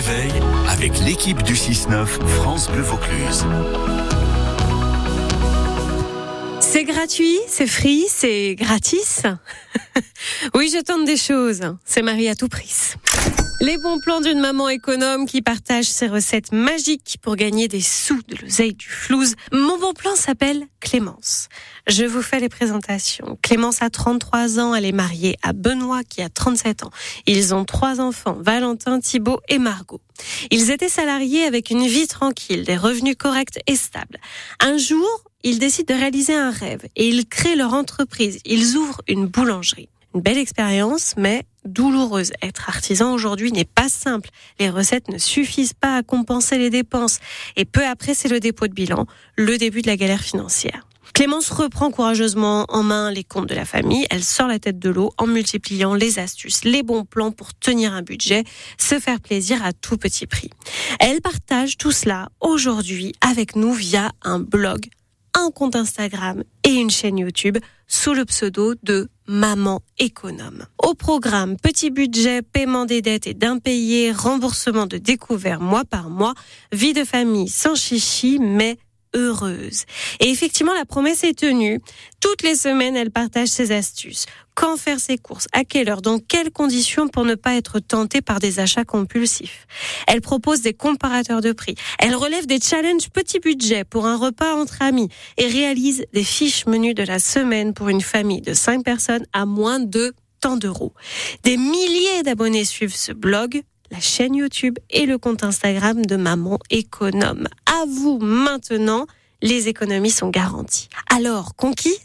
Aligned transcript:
réveil 0.00 0.30
avec 0.68 1.00
l'équipe 1.00 1.42
du 1.42 1.54
6-9 1.54 2.06
France 2.06 2.70
Bleu 2.70 2.82
Vaucluse. 2.82 3.44
C'est 6.60 6.84
gratuit, 6.84 7.38
c'est 7.48 7.66
free, 7.66 8.04
c'est 8.08 8.54
gratis. 8.54 9.22
oui, 10.54 10.70
je 10.72 10.80
tente 10.80 11.04
des 11.04 11.16
choses. 11.16 11.62
C'est 11.84 12.02
Marie 12.02 12.28
à 12.28 12.36
tout 12.36 12.46
prix. 12.46 12.94
Les 13.60 13.76
bons 13.76 13.98
plans 13.98 14.20
d'une 14.20 14.38
maman 14.38 14.68
économe 14.68 15.26
qui 15.26 15.42
partage 15.42 15.86
ses 15.86 16.06
recettes 16.06 16.52
magiques 16.52 17.16
pour 17.20 17.34
gagner 17.34 17.66
des 17.66 17.80
sous 17.80 18.22
de 18.28 18.36
l'oseille 18.40 18.74
du 18.74 18.86
flouze. 18.86 19.34
Mon 19.50 19.78
bon 19.78 19.94
plan 19.94 20.14
s'appelle 20.14 20.64
Clémence. 20.78 21.48
Je 21.88 22.04
vous 22.04 22.22
fais 22.22 22.38
les 22.38 22.48
présentations. 22.48 23.36
Clémence 23.42 23.82
a 23.82 23.90
33 23.90 24.60
ans, 24.60 24.76
elle 24.76 24.84
est 24.84 24.92
mariée 24.92 25.36
à 25.42 25.52
Benoît 25.52 26.04
qui 26.04 26.22
a 26.22 26.28
37 26.28 26.84
ans. 26.84 26.90
Ils 27.26 27.52
ont 27.52 27.64
trois 27.64 28.00
enfants, 28.00 28.36
Valentin, 28.40 29.00
Thibault 29.00 29.40
et 29.48 29.58
Margot. 29.58 30.00
Ils 30.52 30.70
étaient 30.70 30.88
salariés 30.88 31.42
avec 31.42 31.70
une 31.70 31.86
vie 31.86 32.06
tranquille, 32.06 32.62
des 32.62 32.76
revenus 32.76 33.16
corrects 33.18 33.58
et 33.66 33.74
stables. 33.74 34.20
Un 34.60 34.76
jour, 34.76 35.08
ils 35.42 35.58
décident 35.58 35.92
de 35.92 35.98
réaliser 35.98 36.36
un 36.36 36.52
rêve 36.52 36.86
et 36.94 37.08
ils 37.08 37.26
créent 37.26 37.56
leur 37.56 37.74
entreprise. 37.74 38.38
Ils 38.44 38.76
ouvrent 38.76 39.02
une 39.08 39.26
boulangerie. 39.26 39.88
Une 40.14 40.20
belle 40.22 40.38
expérience, 40.38 41.14
mais 41.16 41.44
douloureuse. 41.72 42.32
Être 42.42 42.68
artisan 42.68 43.12
aujourd'hui 43.12 43.52
n'est 43.52 43.64
pas 43.64 43.88
simple. 43.88 44.30
Les 44.58 44.70
recettes 44.70 45.08
ne 45.08 45.18
suffisent 45.18 45.74
pas 45.74 45.96
à 45.96 46.02
compenser 46.02 46.58
les 46.58 46.70
dépenses. 46.70 47.18
Et 47.56 47.64
peu 47.64 47.86
après, 47.86 48.14
c'est 48.14 48.28
le 48.28 48.40
dépôt 48.40 48.66
de 48.66 48.74
bilan, 48.74 49.06
le 49.36 49.56
début 49.58 49.82
de 49.82 49.86
la 49.86 49.96
galère 49.96 50.22
financière. 50.22 50.88
Clémence 51.14 51.50
reprend 51.50 51.90
courageusement 51.90 52.66
en 52.68 52.82
main 52.82 53.10
les 53.10 53.24
comptes 53.24 53.48
de 53.48 53.54
la 53.54 53.64
famille. 53.64 54.06
Elle 54.10 54.22
sort 54.22 54.46
la 54.46 54.58
tête 54.58 54.78
de 54.78 54.90
l'eau 54.90 55.12
en 55.18 55.26
multipliant 55.26 55.94
les 55.94 56.18
astuces, 56.18 56.64
les 56.64 56.82
bons 56.82 57.04
plans 57.04 57.32
pour 57.32 57.54
tenir 57.54 57.92
un 57.92 58.02
budget, 58.02 58.44
se 58.78 59.00
faire 59.00 59.20
plaisir 59.20 59.64
à 59.64 59.72
tout 59.72 59.96
petit 59.96 60.26
prix. 60.26 60.50
Elle 61.00 61.20
partage 61.20 61.76
tout 61.76 61.92
cela 61.92 62.28
aujourd'hui 62.40 63.14
avec 63.20 63.56
nous 63.56 63.72
via 63.72 64.12
un 64.22 64.38
blog, 64.38 64.86
un 65.34 65.50
compte 65.50 65.76
Instagram 65.76 66.44
et 66.68 66.74
une 66.74 66.90
chaîne 66.90 67.16
YouTube 67.16 67.56
sous 67.86 68.12
le 68.12 68.26
pseudo 68.26 68.74
de 68.82 69.08
Maman 69.26 69.80
économe. 69.98 70.66
Au 70.82 70.92
programme, 70.92 71.56
petit 71.56 71.90
budget, 71.90 72.42
paiement 72.42 72.84
des 72.84 73.00
dettes 73.00 73.26
et 73.26 73.32
d'impayés, 73.32 74.12
remboursement 74.12 74.86
de 74.86 74.98
découvert 74.98 75.62
mois 75.62 75.86
par 75.86 76.10
mois, 76.10 76.34
vie 76.70 76.92
de 76.92 77.04
famille 77.04 77.48
sans 77.48 77.74
chichi, 77.74 78.38
mais 78.38 78.76
heureuse. 79.14 79.84
Et 80.20 80.28
effectivement, 80.30 80.74
la 80.74 80.84
promesse 80.84 81.24
est 81.24 81.38
tenue. 81.38 81.80
Toutes 82.20 82.42
les 82.42 82.54
semaines, 82.54 82.96
elle 82.96 83.10
partage 83.10 83.48
ses 83.48 83.72
astuces. 83.72 84.26
Quand 84.54 84.76
faire 84.76 84.98
ses 84.98 85.18
courses, 85.18 85.46
à 85.52 85.64
quelle 85.64 85.88
heure, 85.88 86.02
dans 86.02 86.18
quelles 86.18 86.50
conditions 86.50 87.08
pour 87.08 87.24
ne 87.24 87.36
pas 87.36 87.54
être 87.54 87.78
tentée 87.78 88.20
par 88.20 88.40
des 88.40 88.58
achats 88.58 88.84
compulsifs? 88.84 89.66
Elle 90.08 90.20
propose 90.20 90.62
des 90.62 90.74
comparateurs 90.74 91.40
de 91.40 91.52
prix. 91.52 91.76
Elle 92.00 92.16
relève 92.16 92.46
des 92.46 92.60
challenges 92.60 93.08
petit 93.10 93.38
budget 93.38 93.84
pour 93.84 94.06
un 94.06 94.16
repas 94.16 94.54
entre 94.56 94.82
amis 94.82 95.08
et 95.36 95.46
réalise 95.46 96.04
des 96.12 96.24
fiches 96.24 96.66
menus 96.66 96.96
de 96.96 97.04
la 97.04 97.20
semaine 97.20 97.72
pour 97.72 97.88
une 97.88 98.00
famille 98.00 98.40
de 98.40 98.52
5 98.52 98.84
personnes 98.84 99.26
à 99.32 99.46
moins 99.46 99.78
de 99.78 100.12
tant 100.40 100.56
d'euros. 100.56 100.92
Des 101.44 101.56
milliers 101.56 102.22
d'abonnés 102.24 102.64
suivent 102.64 102.96
ce 102.96 103.12
blog 103.12 103.62
la 103.90 104.00
chaîne 104.00 104.34
YouTube 104.34 104.78
et 104.90 105.06
le 105.06 105.18
compte 105.18 105.44
Instagram 105.44 106.04
de 106.04 106.16
Maman 106.16 106.58
Économe. 106.70 107.48
À 107.66 107.84
vous 107.86 108.18
maintenant, 108.18 109.06
les 109.42 109.68
économies 109.68 110.10
sont 110.10 110.30
garanties. 110.30 110.88
Alors, 111.14 111.54
conquis? 111.56 111.96